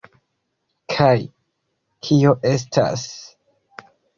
[0.93, 1.13] Kaj...
[2.07, 3.07] kio estas...